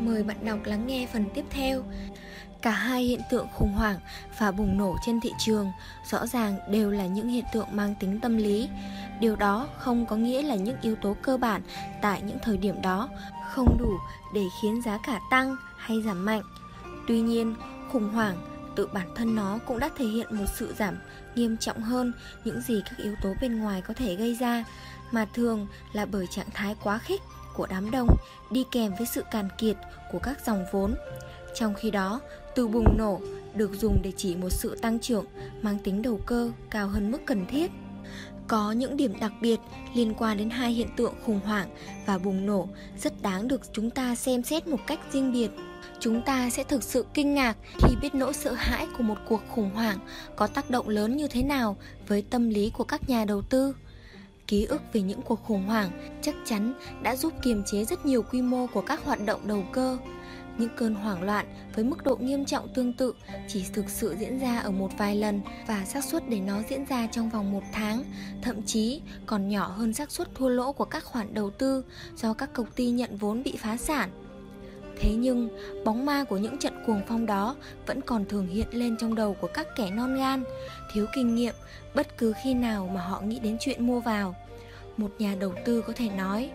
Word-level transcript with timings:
Mời 0.00 0.22
bạn 0.22 0.44
đọc 0.44 0.58
lắng 0.64 0.86
nghe 0.86 1.06
phần 1.12 1.24
tiếp 1.34 1.44
theo. 1.50 1.82
Cả 2.62 2.70
hai 2.70 3.02
hiện 3.02 3.20
tượng 3.30 3.46
khủng 3.54 3.72
hoảng 3.72 3.98
và 4.38 4.50
bùng 4.50 4.78
nổ 4.78 4.96
trên 5.06 5.20
thị 5.20 5.32
trường 5.38 5.70
rõ 6.10 6.26
ràng 6.26 6.58
đều 6.70 6.90
là 6.90 7.06
những 7.06 7.28
hiện 7.28 7.44
tượng 7.52 7.66
mang 7.70 7.94
tính 8.00 8.20
tâm 8.20 8.36
lý. 8.36 8.68
Điều 9.20 9.36
đó 9.36 9.68
không 9.78 10.06
có 10.06 10.16
nghĩa 10.16 10.42
là 10.42 10.54
những 10.54 10.76
yếu 10.82 10.96
tố 10.96 11.16
cơ 11.22 11.36
bản 11.36 11.62
tại 12.02 12.22
những 12.22 12.38
thời 12.42 12.56
điểm 12.56 12.82
đó 12.82 13.08
không 13.50 13.76
đủ 13.78 13.92
để 14.34 14.44
khiến 14.62 14.82
giá 14.82 14.98
cả 15.06 15.20
tăng 15.30 15.56
hay 15.76 16.02
giảm 16.02 16.24
mạnh. 16.24 16.42
Tuy 17.08 17.20
nhiên, 17.20 17.54
khủng 17.92 18.12
hoảng 18.12 18.36
tự 18.76 18.86
bản 18.86 19.08
thân 19.14 19.34
nó 19.34 19.58
cũng 19.66 19.78
đã 19.78 19.90
thể 19.96 20.04
hiện 20.04 20.38
một 20.38 20.46
sự 20.56 20.74
giảm 20.78 20.98
nghiêm 21.34 21.56
trọng 21.56 21.82
hơn 21.82 22.12
những 22.44 22.60
gì 22.60 22.82
các 22.84 22.98
yếu 22.98 23.14
tố 23.22 23.34
bên 23.40 23.58
ngoài 23.58 23.82
có 23.82 23.94
thể 23.94 24.14
gây 24.14 24.34
ra, 24.34 24.64
mà 25.10 25.26
thường 25.34 25.66
là 25.92 26.06
bởi 26.06 26.26
trạng 26.26 26.50
thái 26.54 26.76
quá 26.82 26.98
khích 26.98 27.22
của 27.56 27.66
đám 27.66 27.90
đông 27.90 28.08
đi 28.50 28.64
kèm 28.70 28.92
với 28.98 29.06
sự 29.06 29.22
càn 29.30 29.48
kiệt 29.58 29.76
của 30.12 30.18
các 30.18 30.46
dòng 30.46 30.64
vốn. 30.72 30.94
Trong 31.54 31.74
khi 31.74 31.90
đó, 31.90 32.20
từ 32.54 32.68
bùng 32.68 32.98
nổ 32.98 33.20
được 33.54 33.70
dùng 33.80 33.98
để 34.02 34.12
chỉ 34.16 34.36
một 34.36 34.50
sự 34.50 34.76
tăng 34.82 35.00
trưởng 35.00 35.24
mang 35.62 35.78
tính 35.78 36.02
đầu 36.02 36.20
cơ 36.26 36.50
cao 36.70 36.88
hơn 36.88 37.12
mức 37.12 37.18
cần 37.26 37.46
thiết. 37.46 37.70
Có 38.48 38.72
những 38.72 38.96
điểm 38.96 39.20
đặc 39.20 39.32
biệt 39.40 39.60
liên 39.94 40.14
quan 40.14 40.38
đến 40.38 40.50
hai 40.50 40.72
hiện 40.72 40.88
tượng 40.96 41.14
khủng 41.24 41.40
hoảng 41.44 41.68
và 42.06 42.18
bùng 42.18 42.46
nổ 42.46 42.68
rất 42.98 43.22
đáng 43.22 43.48
được 43.48 43.60
chúng 43.72 43.90
ta 43.90 44.14
xem 44.14 44.42
xét 44.42 44.66
một 44.66 44.78
cách 44.86 45.00
riêng 45.12 45.32
biệt. 45.32 45.50
Chúng 46.00 46.22
ta 46.22 46.50
sẽ 46.50 46.64
thực 46.64 46.82
sự 46.82 47.06
kinh 47.14 47.34
ngạc 47.34 47.56
khi 47.78 47.96
biết 48.02 48.14
nỗi 48.14 48.34
sợ 48.34 48.52
hãi 48.52 48.86
của 48.96 49.02
một 49.02 49.16
cuộc 49.28 49.40
khủng 49.48 49.70
hoảng 49.74 49.98
có 50.36 50.46
tác 50.46 50.70
động 50.70 50.88
lớn 50.88 51.16
như 51.16 51.28
thế 51.28 51.42
nào 51.42 51.76
với 52.08 52.22
tâm 52.22 52.48
lý 52.48 52.70
của 52.70 52.84
các 52.84 53.08
nhà 53.08 53.24
đầu 53.24 53.42
tư. 53.42 53.74
Ký 54.46 54.64
ức 54.64 54.82
về 54.92 55.02
những 55.02 55.22
cuộc 55.22 55.44
khủng 55.44 55.64
hoảng 55.64 56.18
chắc 56.22 56.34
chắn 56.44 56.74
đã 57.02 57.16
giúp 57.16 57.32
kiềm 57.42 57.62
chế 57.66 57.84
rất 57.84 58.06
nhiều 58.06 58.22
quy 58.22 58.42
mô 58.42 58.66
của 58.66 58.80
các 58.80 59.04
hoạt 59.04 59.26
động 59.26 59.40
đầu 59.46 59.64
cơ. 59.72 59.98
Những 60.58 60.70
cơn 60.76 60.94
hoảng 60.94 61.22
loạn 61.22 61.46
với 61.74 61.84
mức 61.84 62.04
độ 62.04 62.16
nghiêm 62.16 62.44
trọng 62.44 62.68
tương 62.74 62.92
tự 62.92 63.14
chỉ 63.48 63.64
thực 63.72 63.90
sự 63.90 64.16
diễn 64.18 64.38
ra 64.38 64.58
ở 64.58 64.70
một 64.70 64.90
vài 64.98 65.16
lần 65.16 65.40
và 65.66 65.84
xác 65.84 66.04
suất 66.04 66.28
để 66.28 66.40
nó 66.40 66.62
diễn 66.70 66.84
ra 66.84 67.06
trong 67.12 67.30
vòng 67.30 67.52
một 67.52 67.62
tháng, 67.72 68.04
thậm 68.42 68.62
chí 68.62 69.00
còn 69.26 69.48
nhỏ 69.48 69.68
hơn 69.68 69.92
xác 69.92 70.10
suất 70.10 70.34
thua 70.34 70.48
lỗ 70.48 70.72
của 70.72 70.84
các 70.84 71.04
khoản 71.04 71.34
đầu 71.34 71.50
tư 71.50 71.84
do 72.16 72.34
các 72.34 72.52
công 72.52 72.66
ty 72.76 72.90
nhận 72.90 73.16
vốn 73.16 73.42
bị 73.42 73.56
phá 73.58 73.76
sản. 73.76 74.10
Thế 75.00 75.14
nhưng, 75.14 75.48
bóng 75.84 76.06
ma 76.06 76.24
của 76.24 76.36
những 76.36 76.58
trận 76.58 76.72
cuồng 76.86 77.00
phong 77.08 77.26
đó 77.26 77.56
vẫn 77.86 78.00
còn 78.00 78.24
thường 78.24 78.46
hiện 78.46 78.68
lên 78.70 78.96
trong 78.96 79.14
đầu 79.14 79.34
của 79.40 79.48
các 79.54 79.66
kẻ 79.76 79.90
non 79.90 80.16
gan, 80.16 80.44
thiếu 80.92 81.06
kinh 81.14 81.34
nghiệm 81.34 81.54
bất 81.94 82.18
cứ 82.18 82.32
khi 82.44 82.54
nào 82.54 82.90
mà 82.94 83.00
họ 83.00 83.20
nghĩ 83.20 83.38
đến 83.38 83.56
chuyện 83.60 83.86
mua 83.86 84.00
vào. 84.00 84.34
Một 84.96 85.10
nhà 85.18 85.34
đầu 85.40 85.52
tư 85.64 85.82
có 85.86 85.92
thể 85.96 86.08
nói, 86.08 86.50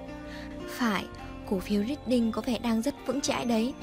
phải, 0.68 1.06
cổ 1.50 1.60
phiếu 1.60 1.84
Reading 1.84 2.32
có 2.32 2.42
vẻ 2.42 2.60
đang 2.60 2.82
rất 2.82 2.96
vững 3.06 3.22
chãi 3.22 3.46
đấy, 3.46 3.74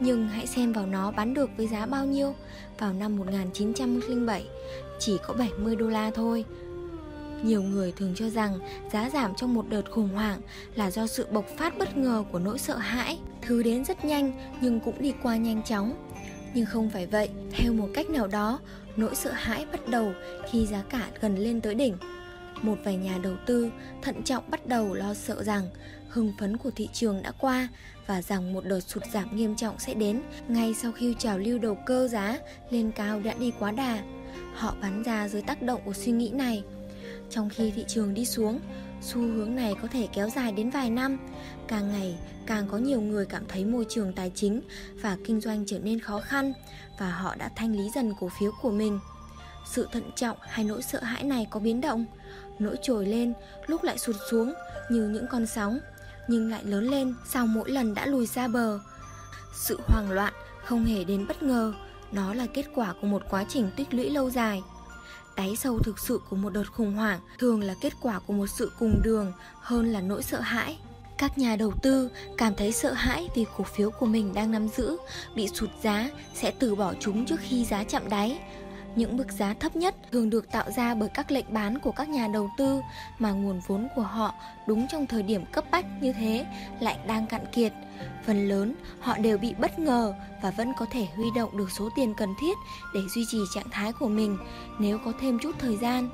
nhưng 0.00 0.28
hãy 0.28 0.46
xem 0.46 0.72
vào 0.72 0.86
nó 0.86 1.10
bán 1.10 1.34
được 1.34 1.50
với 1.56 1.66
giá 1.66 1.86
bao 1.86 2.06
nhiêu 2.06 2.34
vào 2.78 2.92
năm 2.92 3.16
1907, 3.16 4.46
chỉ 4.98 5.18
có 5.22 5.34
70 5.34 5.76
đô 5.76 5.86
la 5.86 6.10
thôi. 6.10 6.44
Nhiều 7.42 7.62
người 7.62 7.92
thường 7.92 8.12
cho 8.16 8.30
rằng 8.30 8.58
giá 8.92 9.10
giảm 9.10 9.34
trong 9.34 9.54
một 9.54 9.64
đợt 9.68 9.90
khủng 9.90 10.08
hoảng 10.08 10.40
là 10.74 10.90
do 10.90 11.06
sự 11.06 11.26
bộc 11.30 11.44
phát 11.58 11.78
bất 11.78 11.96
ngờ 11.96 12.24
của 12.32 12.38
nỗi 12.38 12.58
sợ 12.58 12.76
hãi. 12.76 13.18
Thứ 13.42 13.62
đến 13.62 13.84
rất 13.84 14.04
nhanh 14.04 14.32
nhưng 14.60 14.80
cũng 14.80 15.02
đi 15.02 15.14
qua 15.22 15.36
nhanh 15.36 15.62
chóng. 15.62 16.06
Nhưng 16.54 16.66
không 16.66 16.90
phải 16.90 17.06
vậy, 17.06 17.28
theo 17.50 17.72
một 17.72 17.88
cách 17.94 18.10
nào 18.10 18.26
đó, 18.26 18.60
nỗi 18.96 19.14
sợ 19.14 19.32
hãi 19.32 19.66
bắt 19.72 19.88
đầu 19.88 20.12
khi 20.50 20.66
giá 20.66 20.82
cả 20.82 21.08
gần 21.20 21.36
lên 21.36 21.60
tới 21.60 21.74
đỉnh. 21.74 21.96
Một 22.62 22.76
vài 22.84 22.96
nhà 22.96 23.18
đầu 23.22 23.34
tư 23.46 23.70
thận 24.02 24.22
trọng 24.22 24.50
bắt 24.50 24.66
đầu 24.66 24.94
lo 24.94 25.14
sợ 25.14 25.42
rằng 25.42 25.68
hưng 26.08 26.32
phấn 26.38 26.56
của 26.56 26.70
thị 26.70 26.88
trường 26.92 27.22
đã 27.22 27.32
qua 27.38 27.68
và 28.06 28.22
rằng 28.22 28.52
một 28.52 28.64
đợt 28.64 28.80
sụt 28.80 29.02
giảm 29.12 29.36
nghiêm 29.36 29.56
trọng 29.56 29.78
sẽ 29.78 29.94
đến 29.94 30.22
ngay 30.48 30.74
sau 30.74 30.92
khi 30.92 31.14
trào 31.18 31.38
lưu 31.38 31.58
đầu 31.58 31.78
cơ 31.86 32.08
giá 32.08 32.38
lên 32.70 32.90
cao 32.92 33.20
đã 33.20 33.34
đi 33.38 33.52
quá 33.58 33.70
đà. 33.70 34.02
Họ 34.54 34.74
bán 34.82 35.02
ra 35.02 35.28
dưới 35.28 35.42
tác 35.42 35.62
động 35.62 35.80
của 35.84 35.92
suy 35.92 36.12
nghĩ 36.12 36.30
này. 36.30 36.62
Trong 37.30 37.48
khi 37.48 37.70
thị 37.70 37.84
trường 37.88 38.14
đi 38.14 38.24
xuống, 38.24 38.60
xu 39.00 39.20
hướng 39.20 39.54
này 39.56 39.74
có 39.82 39.88
thể 39.88 40.08
kéo 40.12 40.28
dài 40.28 40.52
đến 40.52 40.70
vài 40.70 40.90
năm. 40.90 41.18
Càng 41.68 41.92
ngày, 41.92 42.18
càng 42.46 42.66
có 42.70 42.78
nhiều 42.78 43.00
người 43.00 43.26
cảm 43.26 43.44
thấy 43.48 43.64
môi 43.64 43.86
trường 43.88 44.12
tài 44.12 44.32
chính 44.34 44.60
và 45.02 45.16
kinh 45.24 45.40
doanh 45.40 45.64
trở 45.66 45.78
nên 45.78 46.00
khó 46.00 46.20
khăn 46.20 46.52
và 46.98 47.10
họ 47.10 47.34
đã 47.34 47.50
thanh 47.56 47.72
lý 47.72 47.90
dần 47.94 48.12
cổ 48.20 48.30
phiếu 48.40 48.52
của 48.62 48.70
mình. 48.70 49.00
Sự 49.66 49.88
thận 49.92 50.10
trọng 50.16 50.36
hay 50.40 50.64
nỗi 50.64 50.82
sợ 50.82 51.02
hãi 51.02 51.24
này 51.24 51.46
có 51.50 51.60
biến 51.60 51.80
động, 51.80 52.06
nỗi 52.58 52.76
trồi 52.82 53.06
lên, 53.06 53.32
lúc 53.66 53.82
lại 53.84 53.98
sụt 53.98 54.16
xuống 54.30 54.52
như 54.90 55.08
những 55.08 55.26
con 55.30 55.46
sóng, 55.46 55.78
nhưng 56.28 56.50
lại 56.50 56.64
lớn 56.64 56.84
lên 56.84 57.14
sau 57.28 57.46
mỗi 57.46 57.70
lần 57.70 57.94
đã 57.94 58.06
lùi 58.06 58.26
xa 58.26 58.48
bờ. 58.48 58.80
Sự 59.54 59.80
hoang 59.86 60.10
loạn 60.10 60.32
không 60.64 60.84
hề 60.84 61.04
đến 61.04 61.26
bất 61.26 61.42
ngờ, 61.42 61.74
nó 62.12 62.34
là 62.34 62.46
kết 62.54 62.66
quả 62.74 62.94
của 63.00 63.06
một 63.06 63.22
quá 63.30 63.44
trình 63.48 63.70
tích 63.76 63.94
lũy 63.94 64.10
lâu 64.10 64.30
dài 64.30 64.62
đáy 65.36 65.56
sâu 65.56 65.78
thực 65.78 65.98
sự 65.98 66.20
của 66.30 66.36
một 66.36 66.52
đợt 66.52 66.72
khủng 66.72 66.94
hoảng 66.94 67.20
thường 67.38 67.62
là 67.62 67.74
kết 67.80 67.92
quả 68.00 68.18
của 68.18 68.32
một 68.32 68.46
sự 68.46 68.72
cùng 68.78 69.00
đường 69.04 69.32
hơn 69.60 69.92
là 69.92 70.00
nỗi 70.00 70.22
sợ 70.22 70.40
hãi. 70.40 70.78
Các 71.18 71.38
nhà 71.38 71.56
đầu 71.56 71.72
tư 71.82 72.10
cảm 72.38 72.54
thấy 72.54 72.72
sợ 72.72 72.92
hãi 72.92 73.28
vì 73.34 73.46
cổ 73.56 73.64
phiếu 73.64 73.90
của 73.90 74.06
mình 74.06 74.34
đang 74.34 74.50
nắm 74.50 74.68
giữ, 74.68 74.96
bị 75.34 75.48
sụt 75.48 75.70
giá, 75.82 76.10
sẽ 76.34 76.50
từ 76.58 76.74
bỏ 76.74 76.94
chúng 77.00 77.26
trước 77.26 77.40
khi 77.40 77.64
giá 77.64 77.84
chạm 77.84 78.08
đáy 78.08 78.38
những 78.96 79.16
mức 79.16 79.32
giá 79.32 79.54
thấp 79.54 79.76
nhất 79.76 79.94
thường 80.12 80.30
được 80.30 80.50
tạo 80.50 80.70
ra 80.70 80.94
bởi 80.94 81.08
các 81.14 81.30
lệnh 81.30 81.54
bán 81.54 81.78
của 81.78 81.92
các 81.92 82.08
nhà 82.08 82.28
đầu 82.28 82.50
tư 82.58 82.80
mà 83.18 83.30
nguồn 83.30 83.60
vốn 83.66 83.88
của 83.96 84.02
họ 84.02 84.34
đúng 84.66 84.86
trong 84.88 85.06
thời 85.06 85.22
điểm 85.22 85.44
cấp 85.52 85.64
bách 85.70 85.86
như 86.00 86.12
thế 86.12 86.46
lại 86.80 86.98
đang 87.06 87.26
cạn 87.26 87.46
kiệt. 87.52 87.72
Phần 88.26 88.48
lớn, 88.48 88.74
họ 89.00 89.18
đều 89.18 89.38
bị 89.38 89.54
bất 89.58 89.78
ngờ 89.78 90.14
và 90.42 90.50
vẫn 90.50 90.72
có 90.78 90.86
thể 90.92 91.06
huy 91.16 91.26
động 91.36 91.56
được 91.56 91.70
số 91.70 91.88
tiền 91.96 92.14
cần 92.14 92.34
thiết 92.40 92.56
để 92.94 93.00
duy 93.14 93.24
trì 93.30 93.38
trạng 93.54 93.70
thái 93.70 93.92
của 93.92 94.08
mình 94.08 94.38
nếu 94.78 94.98
có 95.04 95.12
thêm 95.20 95.38
chút 95.42 95.56
thời 95.58 95.76
gian. 95.76 96.10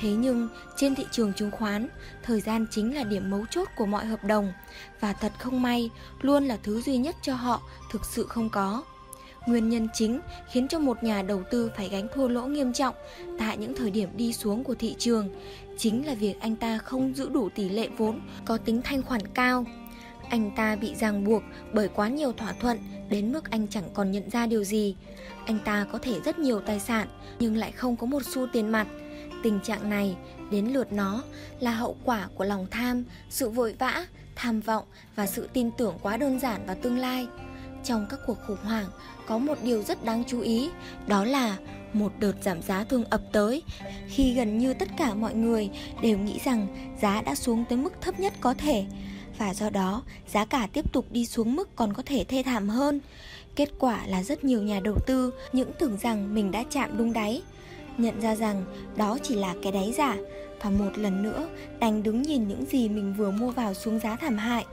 Thế 0.00 0.10
nhưng, 0.10 0.48
trên 0.76 0.94
thị 0.94 1.06
trường 1.12 1.32
chứng 1.32 1.50
khoán, 1.50 1.88
thời 2.22 2.40
gian 2.40 2.66
chính 2.70 2.94
là 2.94 3.04
điểm 3.04 3.30
mấu 3.30 3.44
chốt 3.50 3.68
của 3.76 3.86
mọi 3.86 4.06
hợp 4.06 4.24
đồng 4.24 4.52
và 5.00 5.12
thật 5.12 5.32
không 5.38 5.62
may, 5.62 5.90
luôn 6.20 6.44
là 6.44 6.58
thứ 6.62 6.80
duy 6.80 6.96
nhất 6.96 7.16
cho 7.22 7.34
họ 7.34 7.60
thực 7.92 8.04
sự 8.04 8.26
không 8.26 8.50
có. 8.50 8.82
Nguyên 9.46 9.68
nhân 9.68 9.88
chính 9.92 10.20
khiến 10.50 10.68
cho 10.68 10.78
một 10.78 11.02
nhà 11.02 11.22
đầu 11.22 11.42
tư 11.50 11.70
phải 11.76 11.88
gánh 11.88 12.08
thua 12.14 12.28
lỗ 12.28 12.42
nghiêm 12.42 12.72
trọng 12.72 12.94
tại 13.38 13.56
những 13.56 13.74
thời 13.74 13.90
điểm 13.90 14.08
đi 14.16 14.32
xuống 14.32 14.64
của 14.64 14.74
thị 14.74 14.94
trường 14.98 15.28
chính 15.78 16.06
là 16.06 16.14
việc 16.14 16.40
anh 16.40 16.56
ta 16.56 16.78
không 16.78 17.14
giữ 17.14 17.28
đủ 17.28 17.48
tỷ 17.54 17.68
lệ 17.68 17.88
vốn 17.96 18.20
có 18.44 18.58
tính 18.58 18.82
thanh 18.84 19.02
khoản 19.02 19.20
cao. 19.34 19.64
Anh 20.28 20.50
ta 20.56 20.76
bị 20.76 20.94
ràng 20.94 21.24
buộc 21.24 21.42
bởi 21.72 21.88
quá 21.88 22.08
nhiều 22.08 22.32
thỏa 22.32 22.52
thuận 22.52 22.78
đến 23.08 23.32
mức 23.32 23.50
anh 23.50 23.68
chẳng 23.68 23.88
còn 23.94 24.10
nhận 24.10 24.30
ra 24.30 24.46
điều 24.46 24.64
gì. 24.64 24.96
Anh 25.46 25.58
ta 25.64 25.86
có 25.92 25.98
thể 25.98 26.20
rất 26.24 26.38
nhiều 26.38 26.60
tài 26.60 26.80
sản 26.80 27.08
nhưng 27.38 27.56
lại 27.56 27.72
không 27.72 27.96
có 27.96 28.06
một 28.06 28.22
xu 28.24 28.46
tiền 28.52 28.68
mặt. 28.68 28.86
Tình 29.42 29.60
trạng 29.60 29.90
này 29.90 30.16
đến 30.50 30.66
lượt 30.66 30.92
nó 30.92 31.22
là 31.60 31.70
hậu 31.70 31.96
quả 32.04 32.28
của 32.34 32.44
lòng 32.44 32.66
tham, 32.70 33.04
sự 33.30 33.48
vội 33.48 33.74
vã, 33.78 34.06
tham 34.36 34.60
vọng 34.60 34.84
và 35.16 35.26
sự 35.26 35.48
tin 35.52 35.70
tưởng 35.70 35.98
quá 36.02 36.16
đơn 36.16 36.40
giản 36.40 36.66
vào 36.66 36.76
tương 36.82 36.98
lai. 36.98 37.26
Trong 37.84 38.06
các 38.10 38.20
cuộc 38.26 38.38
khủng 38.46 38.64
hoảng, 38.64 38.86
có 39.26 39.38
một 39.38 39.58
điều 39.62 39.82
rất 39.82 40.04
đáng 40.04 40.24
chú 40.26 40.40
ý, 40.40 40.70
đó 41.06 41.24
là 41.24 41.56
một 41.92 42.12
đợt 42.18 42.32
giảm 42.42 42.62
giá 42.62 42.84
thường 42.84 43.04
ập 43.10 43.20
tới 43.32 43.62
khi 44.08 44.34
gần 44.34 44.58
như 44.58 44.74
tất 44.74 44.88
cả 44.96 45.14
mọi 45.14 45.34
người 45.34 45.70
đều 46.02 46.18
nghĩ 46.18 46.40
rằng 46.44 46.66
giá 47.02 47.22
đã 47.22 47.34
xuống 47.34 47.64
tới 47.68 47.78
mức 47.78 47.92
thấp 48.00 48.20
nhất 48.20 48.32
có 48.40 48.54
thể 48.54 48.84
và 49.38 49.54
do 49.54 49.70
đó 49.70 50.02
giá 50.32 50.44
cả 50.44 50.68
tiếp 50.72 50.92
tục 50.92 51.06
đi 51.10 51.26
xuống 51.26 51.56
mức 51.56 51.76
còn 51.76 51.92
có 51.92 52.02
thể 52.06 52.24
thê 52.24 52.42
thảm 52.42 52.68
hơn. 52.68 53.00
Kết 53.56 53.68
quả 53.78 54.06
là 54.06 54.22
rất 54.22 54.44
nhiều 54.44 54.62
nhà 54.62 54.80
đầu 54.80 54.96
tư 55.06 55.32
những 55.52 55.70
tưởng 55.78 55.96
rằng 56.02 56.34
mình 56.34 56.50
đã 56.50 56.64
chạm 56.70 56.98
đúng 56.98 57.12
đáy, 57.12 57.42
nhận 57.98 58.20
ra 58.20 58.36
rằng 58.36 58.64
đó 58.96 59.18
chỉ 59.22 59.34
là 59.34 59.54
cái 59.62 59.72
đáy 59.72 59.92
giả 59.96 60.16
và 60.62 60.70
một 60.70 60.98
lần 60.98 61.22
nữa 61.22 61.48
đành 61.78 62.02
đứng 62.02 62.22
nhìn 62.22 62.48
những 62.48 62.64
gì 62.64 62.88
mình 62.88 63.14
vừa 63.14 63.30
mua 63.30 63.50
vào 63.50 63.74
xuống 63.74 63.98
giá 63.98 64.16
thảm 64.16 64.38
hại 64.38 64.64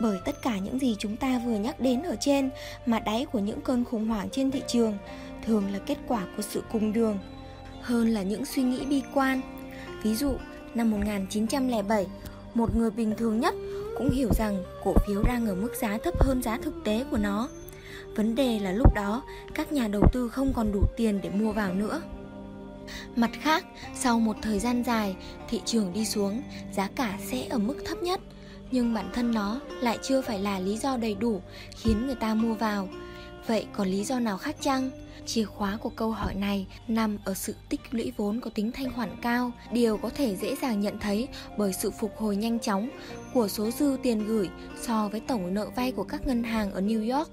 bởi 0.00 0.18
tất 0.24 0.42
cả 0.42 0.58
những 0.58 0.78
gì 0.78 0.96
chúng 0.98 1.16
ta 1.16 1.40
vừa 1.46 1.56
nhắc 1.56 1.80
đến 1.80 2.02
ở 2.02 2.16
trên 2.20 2.50
mà 2.86 2.98
đáy 2.98 3.26
của 3.32 3.38
những 3.38 3.60
cơn 3.60 3.84
khủng 3.84 4.08
hoảng 4.08 4.28
trên 4.32 4.50
thị 4.50 4.62
trường 4.66 4.98
thường 5.46 5.72
là 5.72 5.78
kết 5.78 5.98
quả 6.08 6.26
của 6.36 6.42
sự 6.42 6.62
cùng 6.72 6.92
đường 6.92 7.18
hơn 7.82 8.08
là 8.08 8.22
những 8.22 8.44
suy 8.44 8.62
nghĩ 8.62 8.84
bi 8.86 9.02
quan. 9.14 9.40
Ví 10.02 10.14
dụ, 10.14 10.36
năm 10.74 10.90
1907, 10.90 12.06
một 12.54 12.76
người 12.76 12.90
bình 12.90 13.14
thường 13.18 13.40
nhất 13.40 13.54
cũng 13.98 14.10
hiểu 14.10 14.28
rằng 14.38 14.62
cổ 14.84 14.94
phiếu 15.06 15.22
đang 15.22 15.46
ở 15.46 15.54
mức 15.54 15.74
giá 15.80 15.98
thấp 16.04 16.14
hơn 16.22 16.42
giá 16.42 16.58
thực 16.62 16.74
tế 16.84 17.04
của 17.10 17.18
nó. 17.18 17.48
Vấn 18.16 18.34
đề 18.34 18.58
là 18.58 18.72
lúc 18.72 18.94
đó 18.94 19.22
các 19.54 19.72
nhà 19.72 19.88
đầu 19.88 20.02
tư 20.12 20.28
không 20.28 20.52
còn 20.52 20.72
đủ 20.72 20.82
tiền 20.96 21.20
để 21.22 21.30
mua 21.30 21.52
vào 21.52 21.74
nữa. 21.74 22.02
Mặt 23.16 23.30
khác, 23.40 23.64
sau 23.94 24.20
một 24.20 24.36
thời 24.42 24.58
gian 24.58 24.82
dài, 24.84 25.16
thị 25.48 25.60
trường 25.64 25.92
đi 25.92 26.04
xuống, 26.04 26.42
giá 26.72 26.88
cả 26.94 27.18
sẽ 27.30 27.46
ở 27.50 27.58
mức 27.58 27.76
thấp 27.86 28.02
nhất– 28.02 28.20
nhưng 28.70 28.94
bản 28.94 29.10
thân 29.12 29.34
nó 29.34 29.60
lại 29.80 29.98
chưa 30.02 30.20
phải 30.20 30.38
là 30.38 30.60
lý 30.60 30.76
do 30.76 30.96
đầy 30.96 31.14
đủ 31.14 31.42
khiến 31.70 32.06
người 32.06 32.14
ta 32.14 32.34
mua 32.34 32.54
vào 32.54 32.88
Vậy 33.46 33.66
còn 33.72 33.88
lý 33.88 34.04
do 34.04 34.20
nào 34.20 34.38
khác 34.38 34.56
chăng? 34.60 34.90
Chìa 35.26 35.44
khóa 35.44 35.78
của 35.80 35.88
câu 35.88 36.10
hỏi 36.10 36.34
này 36.34 36.66
nằm 36.88 37.18
ở 37.24 37.34
sự 37.34 37.54
tích 37.68 37.80
lũy 37.90 38.12
vốn 38.16 38.40
có 38.40 38.50
tính 38.54 38.72
thanh 38.72 38.92
khoản 38.92 39.10
cao, 39.22 39.52
điều 39.72 39.96
có 39.96 40.10
thể 40.10 40.36
dễ 40.36 40.56
dàng 40.62 40.80
nhận 40.80 40.98
thấy 40.98 41.28
bởi 41.56 41.72
sự 41.72 41.90
phục 41.90 42.16
hồi 42.16 42.36
nhanh 42.36 42.58
chóng 42.58 42.88
của 43.34 43.48
số 43.48 43.70
dư 43.70 43.96
tiền 44.02 44.26
gửi 44.26 44.48
so 44.80 45.08
với 45.08 45.20
tổng 45.20 45.54
nợ 45.54 45.68
vay 45.76 45.92
của 45.92 46.04
các 46.04 46.26
ngân 46.26 46.42
hàng 46.42 46.72
ở 46.72 46.80
New 46.80 47.16
York. 47.16 47.30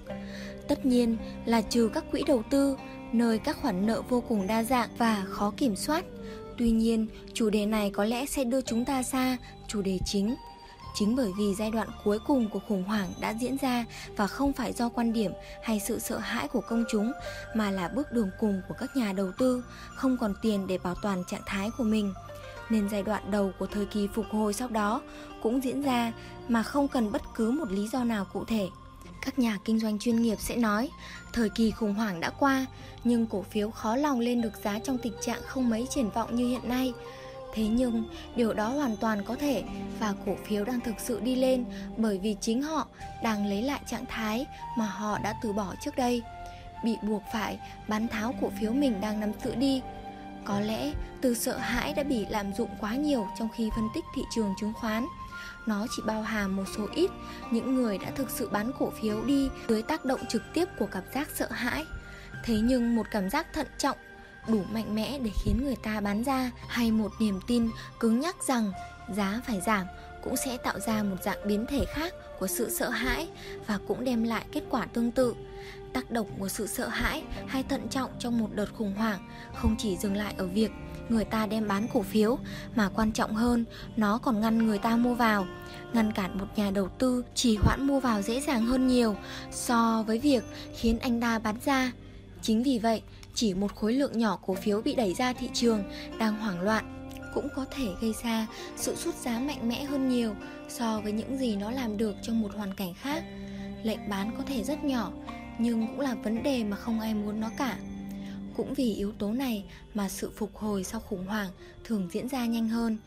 Tất 0.68 0.86
nhiên 0.86 1.18
là 1.46 1.62
trừ 1.62 1.90
các 1.94 2.12
quỹ 2.12 2.24
đầu 2.28 2.44
tư, 2.50 2.78
nơi 3.12 3.40
các 3.40 3.58
khoản 3.62 3.86
nợ 3.86 4.02
vô 4.10 4.24
cùng 4.28 4.48
đa 4.48 4.64
dạng 4.64 4.90
và 4.98 5.26
khó 5.30 5.54
kiểm 5.58 5.76
soát. 5.76 6.06
Tuy 6.58 6.72
nhiên, 6.72 7.08
chủ 7.34 7.50
đề 7.50 7.66
này 7.66 7.90
có 7.90 8.06
lẽ 8.06 8.26
sẽ 8.26 8.44
đưa 8.44 8.62
chúng 8.62 8.86
ta 8.86 9.04
xa 9.04 9.38
chủ 9.68 9.82
đề 9.82 10.00
chính 10.06 10.36
Chính 11.00 11.16
bởi 11.16 11.34
vì 11.38 11.56
giai 11.56 11.72
đoạn 11.72 11.88
cuối 12.04 12.20
cùng 12.20 12.50
của 12.50 12.60
khủng 12.68 12.84
hoảng 12.84 13.14
đã 13.20 13.30
diễn 13.30 13.58
ra 13.62 13.86
và 14.16 14.28
không 14.28 14.54
phải 14.54 14.74
do 14.74 14.90
quan 14.90 15.14
điểm 15.14 15.32
hay 15.64 15.80
sự 15.80 16.00
sợ 16.00 16.18
hãi 16.18 16.48
của 16.48 16.62
công 16.62 16.84
chúng 16.90 17.12
mà 17.56 17.72
là 17.72 17.88
bước 17.88 18.12
đường 18.12 18.30
cùng 18.40 18.62
của 18.68 18.76
các 18.80 18.96
nhà 18.96 19.14
đầu 19.14 19.32
tư 19.38 19.64
không 19.96 20.18
còn 20.18 20.34
tiền 20.42 20.68
để 20.68 20.78
bảo 20.78 20.96
toàn 21.02 21.24
trạng 21.28 21.42
thái 21.46 21.70
của 21.78 21.84
mình. 21.84 22.14
Nên 22.70 22.90
giai 22.90 23.04
đoạn 23.04 23.32
đầu 23.32 23.52
của 23.60 23.66
thời 23.66 23.86
kỳ 23.86 24.08
phục 24.14 24.26
hồi 24.32 24.54
sau 24.54 24.68
đó 24.68 25.02
cũng 25.44 25.64
diễn 25.64 25.82
ra 25.82 26.14
mà 26.48 26.64
không 26.64 26.88
cần 26.88 27.12
bất 27.12 27.22
cứ 27.36 27.52
một 27.52 27.72
lý 27.72 27.88
do 27.88 28.04
nào 28.04 28.26
cụ 28.34 28.46
thể. 28.46 28.68
Các 29.22 29.40
nhà 29.40 29.58
kinh 29.66 29.80
doanh 29.80 30.00
chuyên 30.00 30.22
nghiệp 30.22 30.38
sẽ 30.40 30.56
nói, 30.56 30.90
thời 31.34 31.50
kỳ 31.50 31.72
khủng 31.72 31.94
hoảng 31.94 32.20
đã 32.20 32.30
qua, 32.30 32.66
nhưng 33.04 33.28
cổ 33.28 33.46
phiếu 33.52 33.72
khó 33.72 33.96
lòng 33.96 34.20
lên 34.20 34.42
được 34.42 34.54
giá 34.64 34.80
trong 34.80 34.98
tình 34.98 35.14
trạng 35.22 35.42
không 35.46 35.70
mấy 35.70 35.88
triển 35.90 36.10
vọng 36.10 36.36
như 36.36 36.48
hiện 36.48 36.70
nay. 36.70 36.94
Thế 37.58 37.68
nhưng, 37.68 38.04
điều 38.36 38.54
đó 38.54 38.70
hoàn 38.70 38.98
toàn 38.98 39.24
có 39.24 39.36
thể 39.36 39.64
và 40.00 40.14
cổ 40.26 40.36
phiếu 40.46 40.66
đang 40.66 40.80
thực 40.80 40.96
sự 41.00 41.20
đi 41.20 41.36
lên 41.36 41.66
bởi 41.98 42.20
vì 42.20 42.36
chính 42.42 42.62
họ 42.62 42.88
đang 43.24 43.46
lấy 43.46 43.62
lại 43.62 43.82
trạng 43.88 44.06
thái 44.06 44.46
mà 44.78 44.86
họ 44.86 45.18
đã 45.18 45.34
từ 45.42 45.54
bỏ 45.54 45.74
trước 45.82 45.96
đây. 45.96 46.22
Bị 46.84 46.98
buộc 47.02 47.24
phải 47.34 47.60
bán 47.88 48.08
tháo 48.08 48.36
cổ 48.42 48.52
phiếu 48.60 48.72
mình 48.72 49.02
đang 49.02 49.20
nắm 49.20 49.32
giữ 49.44 49.56
đi. 49.56 49.82
Có 50.46 50.60
lẽ 50.60 50.94
từ 51.22 51.34
sợ 51.34 51.58
hãi 51.58 51.94
đã 51.94 52.04
bị 52.04 52.26
lạm 52.30 52.54
dụng 52.54 52.70
quá 52.80 52.96
nhiều 52.96 53.28
trong 53.40 53.50
khi 53.56 53.70
phân 53.76 53.88
tích 53.96 54.06
thị 54.16 54.22
trường 54.36 54.54
chứng 54.60 54.74
khoán. 54.74 55.06
Nó 55.66 55.88
chỉ 55.96 56.02
bao 56.06 56.22
hàm 56.22 56.56
một 56.56 56.66
số 56.78 56.88
ít 56.96 57.12
những 57.52 57.76
người 57.76 57.98
đã 57.98 58.12
thực 58.16 58.30
sự 58.30 58.50
bán 58.50 58.72
cổ 58.80 58.92
phiếu 59.02 59.24
đi 59.24 59.50
dưới 59.68 59.82
tác 59.82 60.06
động 60.06 60.26
trực 60.30 60.44
tiếp 60.54 60.66
của 60.80 60.88
cảm 60.92 61.04
giác 61.14 61.28
sợ 61.36 61.48
hãi. 61.52 61.86
Thế 62.44 62.60
nhưng 62.64 62.96
một 62.96 63.08
cảm 63.12 63.30
giác 63.30 63.54
thận 63.54 63.68
trọng 63.78 63.98
đủ 64.48 64.64
mạnh 64.72 64.96
mẽ 64.96 65.20
để 65.24 65.32
khiến 65.44 65.64
người 65.64 65.76
ta 65.76 66.02
bán 66.02 66.24
ra, 66.24 66.52
hay 66.68 66.92
một 66.92 67.12
niềm 67.20 67.40
tin 67.48 67.70
cứng 68.00 68.20
nhắc 68.20 68.36
rằng 68.48 68.72
giá 69.16 69.42
phải 69.48 69.62
giảm 69.62 69.88
cũng 70.24 70.36
sẽ 70.38 70.58
tạo 70.58 70.80
ra 70.80 71.04
một 71.04 71.16
dạng 71.24 71.48
biến 71.48 71.66
thể 71.70 71.86
khác 71.86 72.14
của 72.40 72.48
sự 72.48 72.70
sợ 72.70 72.90
hãi 72.90 73.28
và 73.68 73.80
cũng 73.88 74.04
đem 74.04 74.24
lại 74.24 74.46
kết 74.52 74.64
quả 74.70 74.86
tương 74.86 75.12
tự. 75.12 75.36
Tác 75.94 76.12
động 76.12 76.28
của 76.40 76.48
sự 76.48 76.68
sợ 76.68 76.88
hãi 76.88 77.24
hay 77.48 77.64
thận 77.64 77.88
trọng 77.90 78.12
trong 78.20 78.40
một 78.40 78.50
đợt 78.54 78.74
khủng 78.78 78.94
hoảng 78.96 79.30
không 79.56 79.76
chỉ 79.80 79.98
dừng 79.98 80.16
lại 80.16 80.34
ở 80.38 80.48
việc 80.48 80.72
người 81.10 81.26
ta 81.26 81.46
đem 81.46 81.68
bán 81.68 81.88
cổ 81.94 82.02
phiếu, 82.02 82.38
mà 82.76 82.90
quan 82.96 83.12
trọng 83.12 83.36
hơn, 83.36 83.66
nó 83.98 84.18
còn 84.18 84.42
ngăn 84.42 84.68
người 84.68 84.78
ta 84.78 84.98
mua 84.98 85.14
vào. 85.14 85.48
Ngăn 85.94 86.12
cản 86.12 86.38
một 86.38 86.46
nhà 86.56 86.72
đầu 86.72 86.88
tư 86.88 87.24
chỉ 87.36 87.58
hoãn 87.62 87.88
mua 87.88 88.00
vào 88.00 88.22
dễ 88.22 88.42
dàng 88.42 88.66
hơn 88.66 88.88
nhiều 88.88 89.16
so 89.52 90.04
với 90.08 90.20
việc 90.20 90.44
khiến 90.76 91.00
anh 91.00 91.22
ta 91.22 91.40
bán 91.40 91.56
ra. 91.66 91.92
Chính 92.42 92.64
vì 92.64 92.80
vậy 92.80 93.02
chỉ 93.38 93.54
một 93.54 93.76
khối 93.76 93.94
lượng 93.94 94.18
nhỏ 94.18 94.40
cổ 94.46 94.54
phiếu 94.54 94.82
bị 94.82 94.96
đẩy 94.96 95.14
ra 95.14 95.34
thị 95.34 95.50
trường 95.54 95.84
đang 96.20 96.38
hoảng 96.40 96.62
loạn 96.62 97.10
cũng 97.34 97.50
có 97.56 97.66
thể 97.72 97.88
gây 98.02 98.14
ra 98.24 98.48
sự 98.76 98.96
sút 98.96 99.16
giá 99.16 99.40
mạnh 99.40 99.70
mẽ 99.70 99.84
hơn 99.84 100.10
nhiều 100.10 100.36
so 100.70 101.00
với 101.00 101.12
những 101.12 101.38
gì 101.38 101.56
nó 101.56 101.72
làm 101.72 101.98
được 101.98 102.16
trong 102.22 102.42
một 102.42 102.56
hoàn 102.56 102.74
cảnh 102.74 102.94
khác. 102.94 103.24
Lệnh 103.84 104.10
bán 104.10 104.32
có 104.38 104.44
thể 104.48 104.64
rất 104.64 104.84
nhỏ, 104.84 105.12
nhưng 105.60 105.88
cũng 105.88 106.00
là 106.00 106.16
vấn 106.16 106.44
đề 106.44 106.64
mà 106.64 106.78
không 106.78 107.00
ai 107.00 107.14
muốn 107.14 107.40
nó 107.40 107.50
cả. 107.58 107.78
Cũng 108.56 108.74
vì 108.74 108.94
yếu 108.94 109.12
tố 109.12 109.32
này 109.32 109.64
mà 109.94 110.10
sự 110.10 110.32
phục 110.36 110.56
hồi 110.56 110.84
sau 110.84 111.02
khủng 111.02 111.26
hoảng 111.26 111.50
thường 111.84 112.10
diễn 112.12 112.30
ra 112.30 112.46
nhanh 112.46 112.68
hơn. 112.68 112.98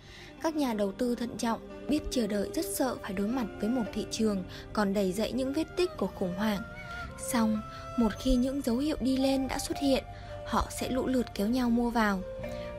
Các 0.43 0.57
nhà 0.57 0.75
đầu 0.75 0.93
tư 0.93 1.15
thận 1.15 1.37
trọng, 1.39 1.87
biết 1.89 2.03
chờ 2.11 2.27
đợi 2.27 2.51
rất 2.55 2.67
sợ 2.75 2.97
phải 3.03 3.13
đối 3.13 3.29
mặt 3.29 3.47
với 3.61 3.71
một 3.71 3.85
thị 3.95 4.07
trường 4.11 4.45
còn 4.73 4.95
đầy 4.95 5.13
dậy 5.13 5.33
những 5.33 5.53
vết 5.53 5.77
tích 5.77 5.91
của 5.99 6.07
khủng 6.07 6.37
hoảng. 6.37 6.61
Xong, 7.29 7.61
một 7.97 8.13
khi 8.19 8.35
những 8.35 8.63
dấu 8.63 8.77
hiệu 8.77 8.97
đi 9.01 9.17
lên 9.17 9.49
đã 9.49 9.59
xuất 9.59 9.79
hiện, 9.79 10.05
họ 10.47 10.67
sẽ 10.71 10.89
lũ 10.89 11.07
lượt 11.07 11.27
kéo 11.35 11.47
nhau 11.47 11.71
mua 11.71 11.91
vào. 11.91 12.21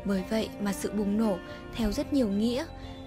Bởi 0.06 0.24
vậy 0.30 0.50
mà 0.62 0.74
sự 0.74 0.92
bùng 0.92 1.18
nổ 1.18 1.38
theo 1.76 1.92
rất 1.92 2.14
nhiều 2.14 2.28
nghĩa 2.28 2.66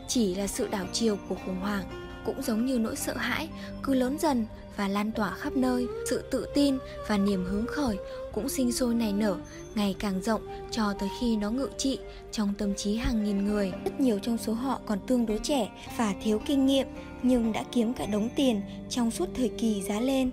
chỉ 0.08 0.34
là 0.34 0.46
sự 0.46 0.68
đảo 0.68 0.86
chiều 0.92 1.18
của 1.28 1.36
khủng 1.46 1.60
hoảng 1.60 2.04
cũng 2.24 2.42
giống 2.42 2.66
như 2.66 2.78
nỗi 2.78 2.96
sợ 2.96 3.16
hãi 3.16 3.48
cứ 3.82 3.94
lớn 3.94 4.16
dần 4.20 4.46
và 4.76 4.88
lan 4.88 5.12
tỏa 5.12 5.30
khắp 5.30 5.52
nơi. 5.52 5.86
Sự 6.10 6.22
tự 6.30 6.46
tin 6.54 6.78
và 7.08 7.18
niềm 7.18 7.44
hứng 7.44 7.66
khởi 7.66 7.96
cũng 8.32 8.48
sinh 8.48 8.72
sôi 8.72 8.94
nảy 8.94 9.12
nở 9.12 9.36
ngày 9.74 9.96
càng 9.98 10.22
rộng 10.22 10.42
cho 10.70 10.94
tới 10.98 11.08
khi 11.20 11.36
nó 11.36 11.50
ngự 11.50 11.68
trị 11.78 11.98
trong 12.32 12.54
tâm 12.58 12.74
trí 12.74 12.96
hàng 12.96 13.24
nghìn 13.24 13.44
người. 13.44 13.72
Rất 13.84 14.00
nhiều 14.00 14.18
trong 14.18 14.38
số 14.38 14.52
họ 14.52 14.80
còn 14.86 14.98
tương 15.06 15.26
đối 15.26 15.38
trẻ 15.42 15.70
và 15.96 16.14
thiếu 16.22 16.40
kinh 16.46 16.66
nghiệm 16.66 16.86
nhưng 17.22 17.52
đã 17.52 17.64
kiếm 17.72 17.94
cả 17.94 18.06
đống 18.06 18.28
tiền 18.36 18.60
trong 18.88 19.10
suốt 19.10 19.28
thời 19.34 19.48
kỳ 19.48 19.82
giá 19.82 20.00
lên 20.00 20.30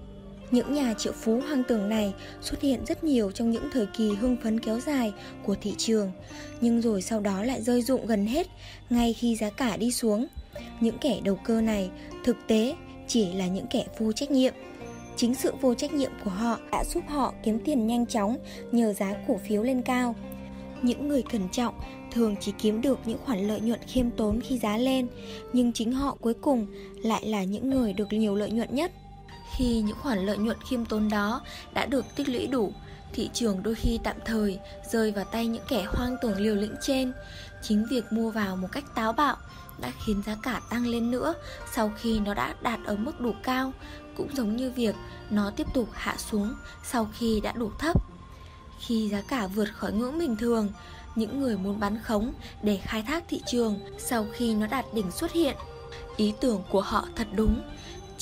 những 0.51 0.73
nhà 0.73 0.93
triệu 0.97 1.13
phú 1.13 1.41
hoang 1.47 1.63
tưởng 1.63 1.89
này 1.89 2.13
xuất 2.41 2.61
hiện 2.61 2.85
rất 2.85 3.03
nhiều 3.03 3.31
trong 3.31 3.51
những 3.51 3.69
thời 3.71 3.85
kỳ 3.85 4.09
hưng 4.15 4.37
phấn 4.43 4.59
kéo 4.59 4.79
dài 4.79 5.13
của 5.45 5.55
thị 5.61 5.73
trường, 5.77 6.11
nhưng 6.61 6.81
rồi 6.81 7.01
sau 7.01 7.19
đó 7.19 7.43
lại 7.43 7.61
rơi 7.61 7.81
rụng 7.81 8.05
gần 8.05 8.25
hết 8.25 8.47
ngay 8.89 9.13
khi 9.13 9.35
giá 9.35 9.49
cả 9.49 9.77
đi 9.77 9.91
xuống. 9.91 10.27
Những 10.79 10.97
kẻ 10.97 11.19
đầu 11.23 11.35
cơ 11.43 11.61
này 11.61 11.89
thực 12.23 12.37
tế 12.47 12.75
chỉ 13.07 13.33
là 13.33 13.47
những 13.47 13.67
kẻ 13.67 13.85
vô 13.97 14.11
trách 14.11 14.31
nhiệm. 14.31 14.53
Chính 15.15 15.35
sự 15.35 15.51
vô 15.61 15.73
trách 15.73 15.93
nhiệm 15.93 16.11
của 16.23 16.29
họ 16.29 16.59
đã 16.71 16.83
giúp 16.83 17.03
họ 17.07 17.33
kiếm 17.43 17.59
tiền 17.65 17.87
nhanh 17.87 18.05
chóng 18.05 18.37
nhờ 18.71 18.93
giá 18.93 19.15
cổ 19.27 19.39
phiếu 19.47 19.63
lên 19.63 19.81
cao. 19.81 20.15
Những 20.81 21.07
người 21.07 21.23
cẩn 21.31 21.49
trọng 21.51 21.73
thường 22.11 22.35
chỉ 22.39 22.53
kiếm 22.59 22.81
được 22.81 22.99
những 23.05 23.17
khoản 23.25 23.47
lợi 23.47 23.59
nhuận 23.59 23.79
khiêm 23.87 24.09
tốn 24.09 24.41
khi 24.41 24.57
giá 24.57 24.77
lên, 24.77 25.07
nhưng 25.53 25.73
chính 25.73 25.91
họ 25.91 26.17
cuối 26.21 26.33
cùng 26.33 26.67
lại 27.03 27.25
là 27.25 27.43
những 27.43 27.69
người 27.69 27.93
được 27.93 28.13
nhiều 28.13 28.35
lợi 28.35 28.51
nhuận 28.51 28.75
nhất. 28.75 28.91
Khi 29.55 29.81
những 29.81 29.97
khoản 30.01 30.25
lợi 30.25 30.37
nhuận 30.37 30.57
khiêm 30.69 30.85
tốn 30.85 31.09
đó 31.09 31.41
đã 31.73 31.85
được 31.85 32.05
tích 32.15 32.29
lũy 32.29 32.47
đủ, 32.47 32.73
thị 33.13 33.29
trường 33.33 33.63
đôi 33.63 33.75
khi 33.75 33.99
tạm 34.03 34.15
thời 34.25 34.59
rơi 34.91 35.11
vào 35.11 35.25
tay 35.25 35.47
những 35.47 35.63
kẻ 35.67 35.85
hoang 35.87 36.15
tưởng 36.21 36.41
liều 36.41 36.55
lĩnh 36.55 36.75
trên. 36.81 37.13
Chính 37.61 37.85
việc 37.89 38.11
mua 38.11 38.31
vào 38.31 38.55
một 38.55 38.67
cách 38.71 38.83
táo 38.95 39.13
bạo 39.13 39.37
đã 39.81 39.91
khiến 40.05 40.23
giá 40.25 40.35
cả 40.43 40.61
tăng 40.69 40.87
lên 40.87 41.11
nữa 41.11 41.33
sau 41.73 41.91
khi 41.97 42.19
nó 42.19 42.33
đã 42.33 42.55
đạt 42.61 42.79
ở 42.85 42.95
mức 42.95 43.21
đủ 43.21 43.33
cao, 43.43 43.73
cũng 44.17 44.35
giống 44.35 44.55
như 44.55 44.71
việc 44.71 44.95
nó 45.29 45.51
tiếp 45.55 45.67
tục 45.73 45.89
hạ 45.93 46.15
xuống 46.17 46.53
sau 46.83 47.09
khi 47.17 47.41
đã 47.41 47.51
đủ 47.51 47.71
thấp. 47.79 48.01
Khi 48.79 49.09
giá 49.09 49.21
cả 49.21 49.47
vượt 49.47 49.69
khỏi 49.73 49.93
ngưỡng 49.93 50.19
bình 50.19 50.35
thường, 50.35 50.69
những 51.15 51.39
người 51.41 51.57
muốn 51.57 51.79
bán 51.79 51.99
khống 52.03 52.33
để 52.63 52.77
khai 52.83 53.03
thác 53.07 53.23
thị 53.27 53.41
trường 53.47 53.79
sau 53.97 54.25
khi 54.33 54.53
nó 54.53 54.67
đạt 54.67 54.85
đỉnh 54.93 55.11
xuất 55.11 55.31
hiện. 55.31 55.55
Ý 56.17 56.33
tưởng 56.41 56.63
của 56.69 56.81
họ 56.81 57.07
thật 57.15 57.27
đúng, 57.35 57.61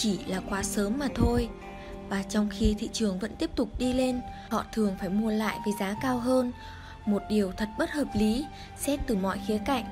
chỉ 0.01 0.19
là 0.25 0.41
quá 0.49 0.63
sớm 0.63 0.99
mà 0.99 1.07
thôi. 1.15 1.49
Và 2.09 2.23
trong 2.23 2.49
khi 2.49 2.75
thị 2.79 2.89
trường 2.93 3.19
vẫn 3.19 3.35
tiếp 3.35 3.49
tục 3.55 3.79
đi 3.79 3.93
lên, 3.93 4.21
họ 4.49 4.65
thường 4.73 4.95
phải 4.99 5.09
mua 5.09 5.31
lại 5.31 5.59
với 5.65 5.73
giá 5.79 5.95
cao 6.01 6.19
hơn. 6.19 6.51
Một 7.05 7.21
điều 7.29 7.51
thật 7.51 7.69
bất 7.79 7.91
hợp 7.91 8.07
lý, 8.13 8.45
xét 8.77 8.99
từ 9.07 9.15
mọi 9.15 9.39
khía 9.47 9.59
cạnh. 9.65 9.85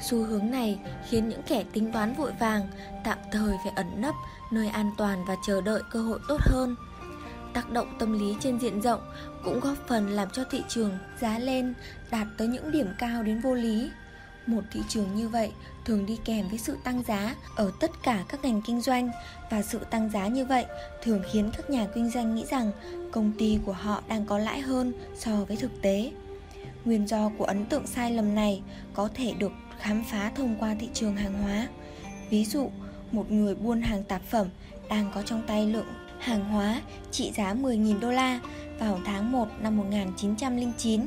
Xu 0.00 0.24
hướng 0.24 0.50
này 0.50 0.78
khiến 1.08 1.28
những 1.28 1.42
kẻ 1.42 1.64
tính 1.72 1.92
toán 1.92 2.14
vội 2.14 2.32
vàng, 2.38 2.68
tạm 3.04 3.18
thời 3.32 3.56
phải 3.64 3.72
ẩn 3.76 4.00
nấp 4.00 4.14
nơi 4.52 4.68
an 4.68 4.90
toàn 4.98 5.24
và 5.24 5.36
chờ 5.46 5.60
đợi 5.60 5.82
cơ 5.90 6.02
hội 6.02 6.18
tốt 6.28 6.40
hơn. 6.40 6.76
Tác 7.52 7.70
động 7.70 7.96
tâm 7.98 8.18
lý 8.18 8.36
trên 8.40 8.58
diện 8.58 8.80
rộng 8.80 9.00
cũng 9.44 9.60
góp 9.60 9.76
phần 9.88 10.10
làm 10.10 10.28
cho 10.32 10.44
thị 10.50 10.62
trường 10.68 10.98
giá 11.20 11.38
lên 11.38 11.74
đạt 12.10 12.26
tới 12.38 12.48
những 12.48 12.72
điểm 12.72 12.86
cao 12.98 13.22
đến 13.22 13.40
vô 13.40 13.54
lý 13.54 13.90
một 14.46 14.62
thị 14.72 14.80
trường 14.88 15.14
như 15.14 15.28
vậy 15.28 15.52
thường 15.84 16.06
đi 16.06 16.18
kèm 16.24 16.48
với 16.48 16.58
sự 16.58 16.76
tăng 16.84 17.02
giá 17.02 17.34
ở 17.56 17.72
tất 17.80 17.90
cả 18.02 18.24
các 18.28 18.44
ngành 18.44 18.62
kinh 18.62 18.80
doanh 18.80 19.10
và 19.50 19.62
sự 19.62 19.78
tăng 19.90 20.10
giá 20.10 20.26
như 20.26 20.44
vậy 20.44 20.64
thường 21.02 21.22
khiến 21.32 21.50
các 21.56 21.70
nhà 21.70 21.86
kinh 21.94 22.10
doanh 22.10 22.34
nghĩ 22.34 22.44
rằng 22.50 22.72
công 23.12 23.32
ty 23.38 23.58
của 23.66 23.72
họ 23.72 24.02
đang 24.08 24.26
có 24.26 24.38
lãi 24.38 24.60
hơn 24.60 24.92
so 25.14 25.44
với 25.48 25.56
thực 25.56 25.82
tế. 25.82 26.12
Nguyên 26.84 27.08
do 27.08 27.30
của 27.38 27.44
ấn 27.44 27.66
tượng 27.66 27.86
sai 27.86 28.10
lầm 28.10 28.34
này 28.34 28.62
có 28.94 29.08
thể 29.14 29.34
được 29.38 29.52
khám 29.80 30.04
phá 30.10 30.32
thông 30.34 30.56
qua 30.60 30.76
thị 30.80 30.88
trường 30.94 31.16
hàng 31.16 31.42
hóa. 31.42 31.68
Ví 32.30 32.44
dụ, 32.44 32.70
một 33.12 33.30
người 33.30 33.54
buôn 33.54 33.82
hàng 33.82 34.04
tạp 34.04 34.22
phẩm 34.22 34.48
đang 34.88 35.10
có 35.14 35.22
trong 35.22 35.42
tay 35.46 35.66
lượng 35.66 35.86
hàng 36.18 36.44
hóa 36.44 36.80
trị 37.10 37.32
giá 37.36 37.54
10.000 37.54 38.00
đô 38.00 38.10
la 38.10 38.40
vào 38.82 39.00
tháng 39.04 39.32
1 39.32 39.48
năm 39.60 39.76
1909. 39.76 41.00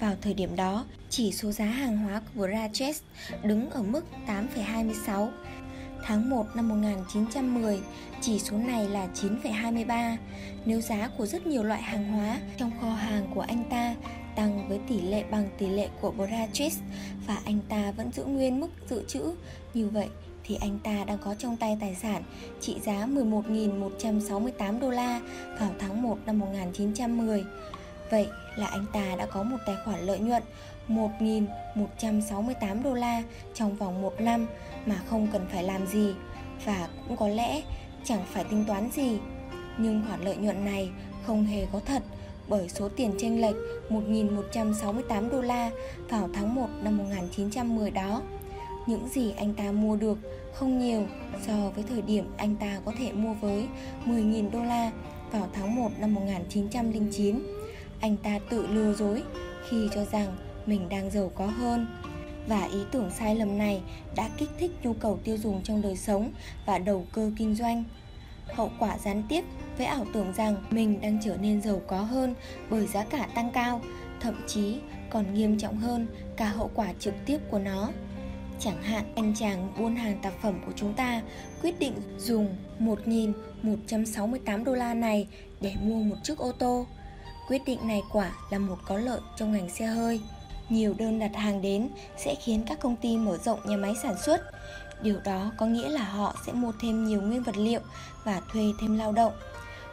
Vào 0.00 0.14
thời 0.20 0.34
điểm 0.34 0.56
đó, 0.56 0.84
chỉ 1.10 1.32
số 1.32 1.52
giá 1.52 1.64
hàng 1.64 1.96
hóa 1.96 2.20
của 2.36 2.46
Rajes 2.46 2.92
đứng 3.42 3.70
ở 3.70 3.82
mức 3.82 4.04
8,26. 4.26 5.28
Tháng 6.04 6.30
1 6.30 6.46
năm 6.54 6.68
1910, 6.68 7.80
chỉ 8.20 8.38
số 8.38 8.56
này 8.56 8.88
là 8.88 9.08
9,23. 9.14 10.16
Nếu 10.64 10.80
giá 10.80 11.10
của 11.18 11.26
rất 11.26 11.46
nhiều 11.46 11.62
loại 11.62 11.82
hàng 11.82 12.12
hóa 12.12 12.40
trong 12.56 12.70
kho 12.80 12.90
hàng 12.90 13.30
của 13.34 13.40
anh 13.40 13.64
ta 13.70 13.94
tăng 14.36 14.68
với 14.68 14.80
tỷ 14.88 15.00
lệ 15.00 15.24
bằng 15.30 15.48
tỷ 15.58 15.66
lệ 15.66 15.88
của 16.00 16.10
Braches 16.10 16.78
và 17.26 17.38
anh 17.44 17.58
ta 17.68 17.92
vẫn 17.96 18.12
giữ 18.12 18.24
nguyên 18.24 18.60
mức 18.60 18.68
dự 18.90 19.04
trữ, 19.08 19.22
như 19.74 19.88
vậy 19.88 20.08
thì 20.44 20.58
anh 20.60 20.78
ta 20.84 21.04
đang 21.06 21.18
có 21.24 21.34
trong 21.38 21.56
tay 21.56 21.76
tài 21.80 21.94
sản 21.94 22.22
trị 22.60 22.80
giá 22.84 23.06
11.168 23.06 24.80
đô 24.80 24.90
la 24.90 25.20
vào 25.60 25.70
tháng 25.78 26.02
1 26.02 26.18
năm 26.26 26.38
1910. 26.38 27.44
Vậy 28.10 28.28
là 28.56 28.66
anh 28.66 28.86
ta 28.92 29.16
đã 29.18 29.26
có 29.26 29.42
một 29.42 29.56
tài 29.66 29.76
khoản 29.84 30.00
lợi 30.00 30.18
nhuận 30.18 30.42
1.168 30.88 32.82
đô 32.82 32.94
la 32.94 33.22
trong 33.54 33.76
vòng 33.76 34.02
một 34.02 34.20
năm 34.20 34.46
mà 34.86 35.00
không 35.06 35.28
cần 35.32 35.46
phải 35.52 35.62
làm 35.62 35.86
gì 35.86 36.14
và 36.64 36.88
cũng 37.08 37.16
có 37.16 37.28
lẽ 37.28 37.62
chẳng 38.04 38.24
phải 38.32 38.44
tính 38.44 38.64
toán 38.64 38.90
gì. 38.90 39.18
Nhưng 39.78 40.02
khoản 40.08 40.24
lợi 40.24 40.36
nhuận 40.36 40.64
này 40.64 40.90
không 41.26 41.44
hề 41.44 41.66
có 41.72 41.80
thật 41.80 42.02
bởi 42.48 42.68
số 42.68 42.88
tiền 42.88 43.12
chênh 43.18 43.40
lệch 43.40 43.56
1.168 43.88 45.30
đô 45.30 45.40
la 45.40 45.70
vào 46.08 46.28
tháng 46.34 46.54
1 46.54 46.68
năm 46.82 46.96
1910 46.96 47.90
đó. 47.90 48.22
Những 48.86 49.08
gì 49.08 49.32
anh 49.36 49.54
ta 49.54 49.72
mua 49.72 49.96
được 49.96 50.18
không 50.54 50.78
nhiều 50.78 51.06
so 51.46 51.70
với 51.74 51.84
thời 51.88 52.02
điểm 52.02 52.24
anh 52.36 52.56
ta 52.56 52.80
có 52.84 52.92
thể 52.98 53.12
mua 53.12 53.34
với 53.34 53.68
10.000 54.06 54.50
đô 54.50 54.64
la 54.64 54.90
vào 55.30 55.48
tháng 55.52 55.74
1 55.74 55.90
năm 55.98 56.14
1909. 56.14 57.42
Anh 58.00 58.16
ta 58.16 58.38
tự 58.50 58.66
lừa 58.66 58.94
dối 58.94 59.22
khi 59.68 59.88
cho 59.94 60.04
rằng 60.04 60.36
mình 60.66 60.88
đang 60.88 61.10
giàu 61.10 61.30
có 61.34 61.46
hơn. 61.46 61.86
Và 62.48 62.64
ý 62.64 62.78
tưởng 62.90 63.10
sai 63.10 63.34
lầm 63.34 63.58
này 63.58 63.82
đã 64.16 64.30
kích 64.36 64.50
thích 64.58 64.70
nhu 64.82 64.92
cầu 64.92 65.18
tiêu 65.24 65.36
dùng 65.36 65.62
trong 65.62 65.82
đời 65.82 65.96
sống 65.96 66.30
và 66.66 66.78
đầu 66.78 67.06
cơ 67.12 67.30
kinh 67.36 67.54
doanh. 67.54 67.84
Hậu 68.46 68.70
quả 68.78 68.98
gián 68.98 69.22
tiếp 69.28 69.44
với 69.76 69.86
ảo 69.86 70.06
tưởng 70.12 70.32
rằng 70.32 70.56
mình 70.70 71.00
đang 71.00 71.18
trở 71.24 71.36
nên 71.36 71.62
giàu 71.62 71.80
có 71.86 71.98
hơn 71.98 72.34
bởi 72.70 72.86
giá 72.86 73.04
cả 73.04 73.28
tăng 73.34 73.50
cao, 73.50 73.80
thậm 74.20 74.34
chí 74.46 74.76
còn 75.10 75.34
nghiêm 75.34 75.58
trọng 75.58 75.76
hơn 75.76 76.06
cả 76.36 76.48
hậu 76.48 76.70
quả 76.74 76.92
trực 76.98 77.14
tiếp 77.26 77.38
của 77.50 77.58
nó. 77.58 77.90
Chẳng 78.60 78.82
hạn, 78.82 79.12
anh 79.16 79.34
chàng 79.34 79.72
buôn 79.78 79.96
hàng 79.96 80.18
tạp 80.22 80.32
phẩm 80.42 80.60
của 80.66 80.72
chúng 80.76 80.94
ta 80.94 81.22
quyết 81.62 81.78
định 81.78 81.94
dùng 82.18 82.56
1.168 82.80 84.64
đô 84.64 84.74
la 84.74 84.94
này 84.94 85.28
để 85.60 85.74
mua 85.82 86.02
một 86.02 86.16
chiếc 86.22 86.38
ô 86.38 86.52
tô. 86.52 86.86
Quyết 87.48 87.62
định 87.66 87.78
này 87.88 88.02
quả 88.12 88.32
là 88.50 88.58
một 88.58 88.78
có 88.86 88.98
lợi 88.98 89.20
trong 89.36 89.52
ngành 89.52 89.70
xe 89.70 89.86
hơi. 89.86 90.20
Nhiều 90.68 90.94
đơn 90.98 91.18
đặt 91.18 91.36
hàng 91.36 91.62
đến 91.62 91.88
sẽ 92.16 92.34
khiến 92.34 92.62
các 92.66 92.80
công 92.80 92.96
ty 92.96 93.16
mở 93.16 93.38
rộng 93.38 93.58
nhà 93.64 93.76
máy 93.76 93.94
sản 94.02 94.14
xuất. 94.24 94.40
Điều 95.02 95.20
đó 95.24 95.52
có 95.58 95.66
nghĩa 95.66 95.88
là 95.88 96.04
họ 96.04 96.36
sẽ 96.46 96.52
mua 96.52 96.72
thêm 96.80 97.04
nhiều 97.04 97.20
nguyên 97.20 97.42
vật 97.42 97.56
liệu 97.56 97.80
và 98.24 98.40
thuê 98.52 98.62
thêm 98.80 98.98
lao 98.98 99.12
động. 99.12 99.32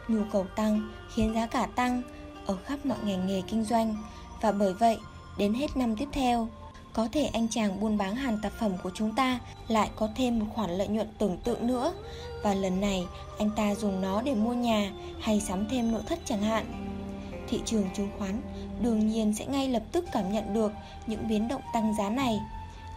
Nhu 0.08 0.22
cầu 0.32 0.46
tăng 0.56 0.92
khiến 1.14 1.34
giá 1.34 1.46
cả 1.46 1.68
tăng 1.74 2.02
ở 2.46 2.56
khắp 2.64 2.86
mọi 2.86 2.98
ngành 3.04 3.26
nghề 3.26 3.42
kinh 3.46 3.64
doanh 3.64 3.96
và 4.40 4.52
bởi 4.52 4.74
vậy, 4.74 4.98
đến 5.38 5.54
hết 5.54 5.76
năm 5.76 5.96
tiếp 5.96 6.08
theo 6.12 6.48
có 6.92 7.08
thể 7.12 7.24
anh 7.24 7.48
chàng 7.48 7.80
buôn 7.80 7.98
bán 7.98 8.16
hàng 8.16 8.38
tạp 8.42 8.52
phẩm 8.52 8.72
của 8.82 8.90
chúng 8.94 9.14
ta 9.14 9.38
lại 9.68 9.90
có 9.96 10.08
thêm 10.16 10.38
một 10.38 10.46
khoản 10.54 10.70
lợi 10.70 10.88
nhuận 10.88 11.08
tưởng 11.18 11.38
tượng 11.44 11.66
nữa. 11.66 11.92
Và 12.42 12.54
lần 12.54 12.80
này, 12.80 13.06
anh 13.38 13.50
ta 13.56 13.74
dùng 13.74 14.00
nó 14.00 14.22
để 14.22 14.34
mua 14.34 14.52
nhà 14.52 14.90
hay 15.20 15.40
sắm 15.40 15.68
thêm 15.68 15.92
nội 15.92 16.02
thất 16.06 16.18
chẳng 16.24 16.42
hạn. 16.42 16.88
Thị 17.48 17.60
trường 17.64 17.86
chứng 17.94 18.08
khoán 18.18 18.40
đương 18.80 19.08
nhiên 19.08 19.34
sẽ 19.34 19.46
ngay 19.46 19.68
lập 19.68 19.82
tức 19.92 20.04
cảm 20.12 20.32
nhận 20.32 20.54
được 20.54 20.72
những 21.06 21.28
biến 21.28 21.48
động 21.48 21.62
tăng 21.74 21.94
giá 21.98 22.10
này. 22.10 22.40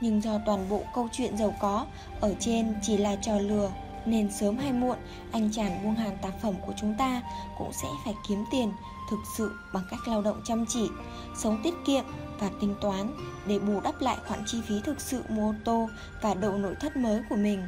Nhưng 0.02 0.22
do 0.22 0.40
toàn 0.46 0.70
bộ 0.70 0.82
câu 0.96 1.08
chuyện 1.12 1.38
giàu 1.38 1.54
có 1.62 1.86
ở 2.20 2.34
trên 2.40 2.74
chỉ 2.82 2.98
là 2.98 3.16
trò 3.16 3.38
lừa, 3.38 3.72
nên 4.06 4.32
sớm 4.32 4.58
hay 4.58 4.74
muộn, 4.74 4.98
anh 5.32 5.52
chàng 5.54 5.84
buôn 5.84 5.96
hàng 5.96 6.18
tạp 6.22 6.42
phẩm 6.42 6.54
của 6.66 6.74
chúng 6.82 6.96
ta 6.98 7.22
cũng 7.58 7.74
sẽ 7.74 7.88
phải 8.06 8.14
kiếm 8.28 8.46
tiền 8.52 8.72
thực 9.10 9.20
sự 9.38 9.52
bằng 9.74 9.84
cách 9.92 10.08
lao 10.08 10.22
động 10.22 10.42
chăm 10.46 10.66
chỉ, 10.66 10.88
sống 11.38 11.62
tiết 11.64 11.74
kiệm 11.86 12.06
và 12.40 12.50
tính 12.62 12.76
toán 12.82 13.16
để 13.48 13.60
bù 13.60 13.82
đắp 13.82 14.02
lại 14.02 14.18
khoản 14.28 14.40
chi 14.46 14.62
phí 14.68 14.82
thực 14.82 15.02
sự 15.02 15.22
mua 15.30 15.50
ô 15.50 15.56
tô 15.64 15.90
và 16.22 16.34
đầu 16.34 16.58
nội 16.58 16.76
thất 16.80 16.98
mới 16.98 17.22
của 17.30 17.36
mình 17.36 17.68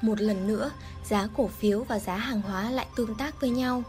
một 0.00 0.20
lần 0.20 0.46
nữa 0.46 0.70
giá 1.04 1.28
cổ 1.36 1.46
phiếu 1.46 1.82
và 1.82 1.98
giá 1.98 2.16
hàng 2.16 2.42
hóa 2.42 2.70
lại 2.70 2.86
tương 2.96 3.14
tác 3.14 3.40
với 3.40 3.50
nhau 3.50 3.82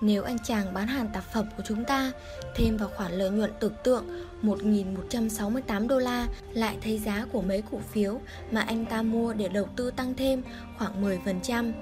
nếu 0.00 0.22
anh 0.22 0.38
chàng 0.44 0.74
bán 0.74 0.86
hàng 0.86 1.08
tạp 1.12 1.24
phẩm 1.32 1.46
của 1.56 1.62
chúng 1.66 1.84
ta 1.84 2.12
thêm 2.54 2.76
vào 2.76 2.88
khoản 2.96 3.12
lợi 3.12 3.30
nhuận 3.30 3.52
tưởng 3.60 3.74
tượng 3.84 4.04
1.168 4.42 5.88
đô 5.88 5.98
la 5.98 6.26
lại 6.52 6.76
thấy 6.82 6.98
giá 6.98 7.26
của 7.32 7.42
mấy 7.42 7.62
cổ 7.70 7.78
phiếu 7.92 8.20
mà 8.50 8.60
anh 8.60 8.86
ta 8.86 9.02
mua 9.02 9.32
để 9.32 9.48
đầu 9.48 9.68
tư 9.76 9.90
tăng 9.90 10.14
thêm 10.14 10.42
khoảng 10.78 11.04
10%, 11.04 11.72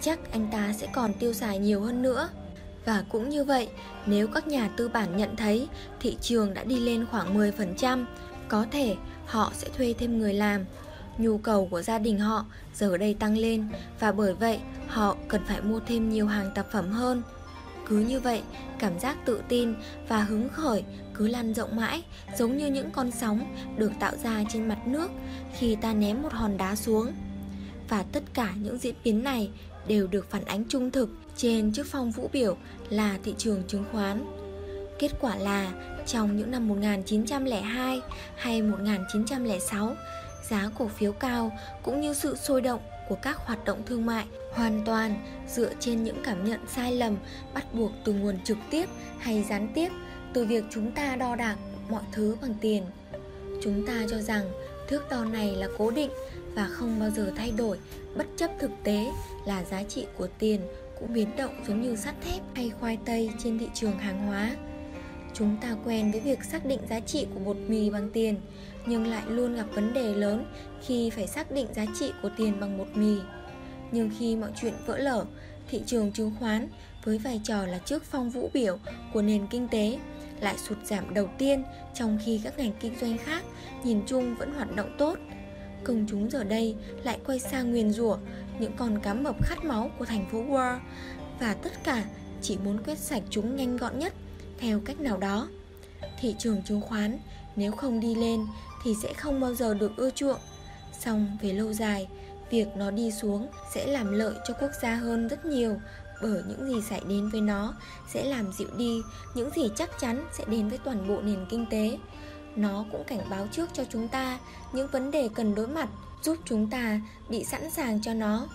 chắc 0.00 0.32
anh 0.32 0.48
ta 0.52 0.72
sẽ 0.72 0.86
còn 0.92 1.14
tiêu 1.14 1.32
xài 1.32 1.58
nhiều 1.58 1.80
hơn 1.80 2.02
nữa. 2.02 2.28
Và 2.84 3.04
cũng 3.08 3.28
như 3.28 3.44
vậy, 3.44 3.68
nếu 4.06 4.28
các 4.28 4.46
nhà 4.48 4.70
tư 4.76 4.88
bản 4.88 5.16
nhận 5.16 5.36
thấy 5.36 5.68
thị 6.00 6.16
trường 6.20 6.54
đã 6.54 6.64
đi 6.64 6.80
lên 6.80 7.06
khoảng 7.10 7.38
10%, 7.38 8.04
có 8.48 8.66
thể 8.70 8.96
họ 9.26 9.52
sẽ 9.54 9.68
thuê 9.76 9.94
thêm 9.98 10.18
người 10.18 10.34
làm. 10.34 10.64
Nhu 11.18 11.38
cầu 11.38 11.68
của 11.70 11.82
gia 11.82 11.98
đình 11.98 12.18
họ 12.18 12.44
giờ 12.74 12.96
đây 12.96 13.14
tăng 13.14 13.38
lên 13.38 13.68
và 14.00 14.12
bởi 14.12 14.34
vậy 14.34 14.60
họ 14.88 15.16
cần 15.28 15.42
phải 15.46 15.60
mua 15.60 15.80
thêm 15.80 16.08
nhiều 16.08 16.26
hàng 16.26 16.50
tạp 16.54 16.70
phẩm 16.70 16.90
hơn. 16.90 17.22
Cứ 17.88 17.98
như 17.98 18.20
vậy, 18.20 18.42
cảm 18.78 18.98
giác 18.98 19.16
tự 19.24 19.42
tin 19.48 19.74
và 20.08 20.22
hứng 20.22 20.48
khởi 20.48 20.84
cứ 21.14 21.28
lan 21.28 21.54
rộng 21.54 21.76
mãi, 21.76 22.02
giống 22.38 22.56
như 22.56 22.66
những 22.66 22.90
con 22.90 23.10
sóng 23.10 23.54
được 23.76 23.92
tạo 24.00 24.12
ra 24.22 24.44
trên 24.52 24.68
mặt 24.68 24.86
nước 24.86 25.10
khi 25.58 25.76
ta 25.76 25.94
ném 25.94 26.22
một 26.22 26.32
hòn 26.32 26.56
đá 26.56 26.74
xuống. 26.74 27.12
Và 27.88 28.04
tất 28.12 28.22
cả 28.34 28.52
những 28.62 28.78
diễn 28.78 28.94
biến 29.04 29.24
này 29.24 29.50
đều 29.86 30.06
được 30.06 30.30
phản 30.30 30.44
ánh 30.44 30.64
trung 30.68 30.90
thực 30.90 31.10
trên 31.36 31.72
chiếc 31.72 31.86
phong 31.86 32.10
vũ 32.10 32.30
biểu 32.32 32.56
là 32.90 33.18
thị 33.22 33.34
trường 33.38 33.62
chứng 33.68 33.84
khoán. 33.92 34.24
Kết 34.98 35.10
quả 35.20 35.36
là 35.36 35.72
trong 36.06 36.36
những 36.36 36.50
năm 36.50 36.68
1902 36.68 38.00
hay 38.36 38.62
1906, 38.62 39.94
giá 40.50 40.70
cổ 40.78 40.88
phiếu 40.88 41.12
cao 41.12 41.52
cũng 41.82 42.00
như 42.00 42.14
sự 42.14 42.36
sôi 42.36 42.60
động 42.60 42.80
của 43.08 43.14
các 43.14 43.36
hoạt 43.36 43.64
động 43.64 43.82
thương 43.86 44.06
mại 44.06 44.24
hoàn 44.52 44.82
toàn 44.84 45.16
dựa 45.48 45.70
trên 45.80 46.04
những 46.04 46.22
cảm 46.24 46.44
nhận 46.44 46.60
sai 46.68 46.92
lầm 46.94 47.16
bắt 47.54 47.74
buộc 47.74 47.92
từ 48.04 48.12
nguồn 48.12 48.38
trực 48.44 48.58
tiếp 48.70 48.88
hay 49.18 49.44
gián 49.48 49.68
tiếp 49.74 49.88
từ 50.32 50.44
việc 50.44 50.64
chúng 50.70 50.92
ta 50.92 51.16
đo 51.16 51.36
đạc 51.36 51.56
mọi 51.88 52.02
thứ 52.12 52.36
bằng 52.42 52.54
tiền. 52.60 52.82
Chúng 53.62 53.86
ta 53.86 54.06
cho 54.10 54.18
rằng 54.18 54.50
thước 54.88 55.10
đo 55.10 55.24
này 55.24 55.56
là 55.56 55.68
cố 55.78 55.90
định 55.90 56.10
và 56.54 56.68
không 56.70 57.00
bao 57.00 57.10
giờ 57.10 57.32
thay 57.36 57.50
đổi 57.50 57.78
bất 58.16 58.26
chấp 58.36 58.50
thực 58.60 58.70
tế 58.84 59.10
là 59.46 59.64
giá 59.64 59.82
trị 59.82 60.06
của 60.16 60.28
tiền 60.38 60.60
cũng 61.04 61.14
biến 61.14 61.36
động 61.36 61.64
giống 61.66 61.82
như 61.82 61.96
sắt 61.96 62.14
thép 62.20 62.42
hay 62.54 62.70
khoai 62.70 62.98
tây 63.04 63.30
trên 63.38 63.58
thị 63.58 63.68
trường 63.74 63.98
hàng 63.98 64.26
hóa. 64.26 64.56
Chúng 65.34 65.56
ta 65.60 65.76
quen 65.84 66.12
với 66.12 66.20
việc 66.20 66.44
xác 66.44 66.66
định 66.66 66.80
giá 66.88 67.00
trị 67.00 67.26
của 67.34 67.40
bột 67.40 67.56
mì 67.56 67.90
bằng 67.90 68.10
tiền, 68.12 68.40
nhưng 68.86 69.06
lại 69.06 69.22
luôn 69.28 69.54
gặp 69.54 69.66
vấn 69.74 69.94
đề 69.94 70.14
lớn 70.14 70.52
khi 70.86 71.10
phải 71.10 71.26
xác 71.26 71.50
định 71.50 71.66
giá 71.74 71.86
trị 72.00 72.12
của 72.22 72.30
tiền 72.36 72.60
bằng 72.60 72.78
bột 72.78 72.88
mì. 72.94 73.16
Nhưng 73.92 74.10
khi 74.18 74.36
mọi 74.36 74.50
chuyện 74.60 74.74
vỡ 74.86 74.98
lở, 74.98 75.24
thị 75.70 75.82
trường 75.86 76.12
chứng 76.12 76.32
khoán 76.38 76.68
với 77.04 77.18
vai 77.18 77.40
trò 77.44 77.66
là 77.66 77.78
trước 77.78 78.04
phong 78.04 78.30
vũ 78.30 78.50
biểu 78.54 78.78
của 79.12 79.22
nền 79.22 79.46
kinh 79.46 79.68
tế 79.68 79.98
lại 80.40 80.58
sụt 80.58 80.78
giảm 80.84 81.14
đầu 81.14 81.28
tiên 81.38 81.64
trong 81.94 82.18
khi 82.24 82.40
các 82.44 82.58
ngành 82.58 82.72
kinh 82.80 82.98
doanh 83.00 83.18
khác 83.18 83.42
nhìn 83.84 84.00
chung 84.06 84.34
vẫn 84.34 84.54
hoạt 84.54 84.76
động 84.76 84.94
tốt. 84.98 85.18
Công 85.84 86.06
chúng 86.08 86.30
giờ 86.30 86.44
đây 86.44 86.76
lại 87.02 87.18
quay 87.26 87.38
sang 87.38 87.70
nguyền 87.70 87.90
rủa 87.90 88.16
những 88.58 88.72
con 88.76 88.98
cá 89.02 89.14
mập 89.14 89.36
khát 89.42 89.64
máu 89.64 89.90
của 89.98 90.04
thành 90.04 90.26
phố 90.32 90.38
Wall 90.38 90.78
và 91.40 91.54
tất 91.54 91.84
cả 91.84 92.04
chỉ 92.42 92.58
muốn 92.64 92.82
quét 92.82 92.98
sạch 92.98 93.22
chúng 93.30 93.56
nhanh 93.56 93.76
gọn 93.76 93.98
nhất 93.98 94.12
theo 94.58 94.80
cách 94.84 95.00
nào 95.00 95.16
đó. 95.18 95.48
Thị 96.20 96.34
trường 96.38 96.62
chứng 96.62 96.80
khoán 96.80 97.18
nếu 97.56 97.72
không 97.72 98.00
đi 98.00 98.14
lên 98.14 98.46
thì 98.84 98.94
sẽ 99.02 99.12
không 99.12 99.40
bao 99.40 99.54
giờ 99.54 99.74
được 99.74 99.92
ưa 99.96 100.10
chuộng. 100.10 100.40
Xong 101.00 101.38
về 101.42 101.52
lâu 101.52 101.72
dài, 101.72 102.08
việc 102.50 102.68
nó 102.76 102.90
đi 102.90 103.10
xuống 103.10 103.48
sẽ 103.74 103.86
làm 103.86 104.12
lợi 104.12 104.34
cho 104.48 104.54
quốc 104.60 104.70
gia 104.82 104.94
hơn 104.94 105.28
rất 105.28 105.44
nhiều 105.46 105.76
bởi 106.22 106.42
những 106.48 106.68
gì 106.68 106.80
xảy 106.90 107.00
đến 107.08 107.28
với 107.28 107.40
nó 107.40 107.74
sẽ 108.12 108.24
làm 108.24 108.52
dịu 108.52 108.68
đi 108.76 109.02
những 109.34 109.50
gì 109.56 109.68
chắc 109.76 109.90
chắn 110.00 110.26
sẽ 110.32 110.44
đến 110.48 110.68
với 110.68 110.78
toàn 110.84 111.08
bộ 111.08 111.20
nền 111.22 111.46
kinh 111.50 111.66
tế. 111.70 111.98
Nó 112.56 112.84
cũng 112.92 113.04
cảnh 113.04 113.20
báo 113.30 113.46
trước 113.52 113.70
cho 113.72 113.84
chúng 113.84 114.08
ta 114.08 114.38
những 114.72 114.88
vấn 114.88 115.10
đề 115.10 115.28
cần 115.34 115.54
đối 115.54 115.68
mặt, 115.68 115.88
giúp 116.22 116.38
chúng 116.44 116.70
ta 116.70 117.00
bị 117.28 117.44
sẵn 117.44 117.70
sàng 117.70 118.02
cho 118.02 118.14
nó. 118.14 118.46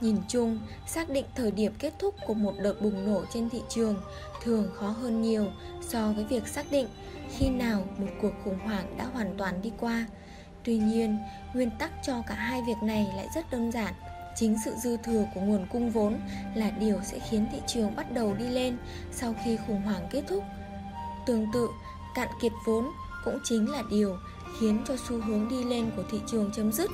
Nhìn 0.00 0.16
chung, 0.28 0.58
xác 0.86 1.10
định 1.10 1.24
thời 1.34 1.50
điểm 1.50 1.72
kết 1.78 1.92
thúc 1.98 2.14
của 2.26 2.34
một 2.34 2.54
đợt 2.62 2.82
bùng 2.82 3.04
nổ 3.06 3.24
trên 3.32 3.50
thị 3.50 3.62
trường 3.68 3.96
thường 4.42 4.68
khó 4.74 4.88
hơn 4.88 5.22
nhiều 5.22 5.46
so 5.80 6.12
với 6.12 6.24
việc 6.24 6.48
xác 6.48 6.70
định 6.70 6.88
khi 7.36 7.48
nào 7.48 7.84
một 7.98 8.06
cuộc 8.22 8.32
khủng 8.44 8.58
hoảng 8.58 8.96
đã 8.98 9.04
hoàn 9.04 9.34
toàn 9.38 9.62
đi 9.62 9.72
qua. 9.80 10.06
Tuy 10.64 10.78
nhiên, 10.78 11.18
nguyên 11.54 11.70
tắc 11.78 11.90
cho 12.02 12.22
cả 12.26 12.34
hai 12.34 12.62
việc 12.66 12.82
này 12.82 13.06
lại 13.16 13.26
rất 13.34 13.50
đơn 13.50 13.72
giản. 13.72 13.94
Chính 14.36 14.56
sự 14.64 14.74
dư 14.74 14.96
thừa 14.96 15.24
của 15.34 15.40
nguồn 15.40 15.66
cung 15.72 15.90
vốn 15.90 16.20
là 16.54 16.70
điều 16.70 17.00
sẽ 17.02 17.18
khiến 17.18 17.46
thị 17.52 17.58
trường 17.66 17.96
bắt 17.96 18.12
đầu 18.12 18.34
đi 18.34 18.48
lên 18.48 18.76
sau 19.12 19.34
khi 19.44 19.58
khủng 19.66 19.82
hoảng 19.82 20.08
kết 20.10 20.22
thúc. 20.28 20.44
Tương 21.26 21.46
tự, 21.52 21.68
cạn 22.18 22.28
kiệt 22.40 22.52
vốn 22.64 22.90
cũng 23.24 23.38
chính 23.44 23.70
là 23.70 23.82
điều 23.90 24.16
khiến 24.58 24.82
cho 24.88 24.96
xu 24.96 25.20
hướng 25.20 25.48
đi 25.48 25.64
lên 25.64 25.90
của 25.96 26.02
thị 26.10 26.20
trường 26.26 26.50
chấm 26.52 26.72
dứt. 26.72 26.90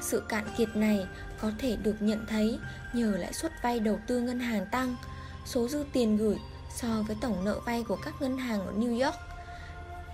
Sự 0.00 0.22
cạn 0.28 0.44
kiệt 0.56 0.68
này 0.76 1.06
có 1.40 1.50
thể 1.58 1.76
được 1.76 1.96
nhận 2.00 2.26
thấy 2.28 2.58
nhờ 2.94 3.16
lãi 3.18 3.32
suất 3.32 3.52
vay 3.62 3.80
đầu 3.80 3.98
tư 4.06 4.20
ngân 4.20 4.40
hàng 4.40 4.66
tăng, 4.72 4.96
số 5.44 5.68
dư 5.68 5.84
tiền 5.92 6.16
gửi 6.16 6.36
so 6.76 6.88
với 7.06 7.16
tổng 7.20 7.44
nợ 7.44 7.60
vay 7.66 7.84
của 7.88 7.96
các 8.04 8.14
ngân 8.20 8.38
hàng 8.38 8.66
ở 8.66 8.72
New 8.72 9.04
York 9.04 9.16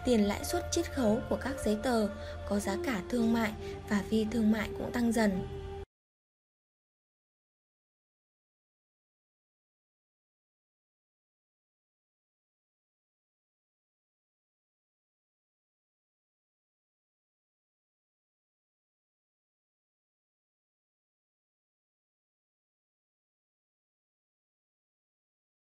tiền 0.05 0.29
lãi 0.29 0.45
suất 0.45 0.65
chiết 0.73 0.93
khấu 0.95 1.21
của 1.29 1.37
các 1.37 1.55
giấy 1.65 1.79
tờ 1.83 2.09
có 2.49 2.59
giá 2.59 2.77
cả 2.87 3.01
thương 3.09 3.33
mại 3.33 3.53
và 3.89 4.03
phi 4.11 4.27
thương 4.31 4.53
mại 4.53 4.69
cũng 4.79 4.93
tăng 4.93 5.13
dần. 5.13 5.49